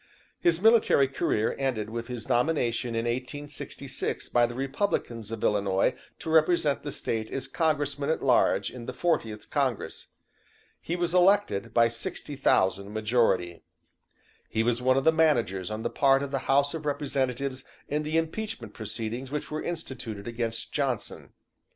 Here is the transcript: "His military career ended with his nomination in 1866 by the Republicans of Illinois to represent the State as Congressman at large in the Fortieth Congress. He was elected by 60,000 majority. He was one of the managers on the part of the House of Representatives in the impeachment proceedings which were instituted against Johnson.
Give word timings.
"His 0.39 0.59
military 0.59 1.07
career 1.07 1.55
ended 1.59 1.91
with 1.91 2.07
his 2.07 2.27
nomination 2.27 2.95
in 2.95 3.05
1866 3.05 4.29
by 4.29 4.47
the 4.47 4.55
Republicans 4.55 5.31
of 5.31 5.43
Illinois 5.43 5.93
to 6.17 6.31
represent 6.31 6.81
the 6.81 6.91
State 6.91 7.29
as 7.29 7.47
Congressman 7.47 8.09
at 8.09 8.23
large 8.23 8.71
in 8.71 8.87
the 8.87 8.93
Fortieth 8.95 9.51
Congress. 9.51 10.07
He 10.81 10.95
was 10.95 11.13
elected 11.13 11.71
by 11.71 11.87
60,000 11.87 12.91
majority. 12.91 13.61
He 14.49 14.63
was 14.63 14.81
one 14.81 14.97
of 14.97 15.03
the 15.03 15.11
managers 15.11 15.69
on 15.69 15.83
the 15.83 15.91
part 15.91 16.23
of 16.23 16.31
the 16.31 16.39
House 16.49 16.73
of 16.73 16.87
Representatives 16.87 17.63
in 17.87 18.01
the 18.01 18.17
impeachment 18.17 18.73
proceedings 18.73 19.31
which 19.31 19.51
were 19.51 19.61
instituted 19.61 20.27
against 20.27 20.71
Johnson. 20.71 21.33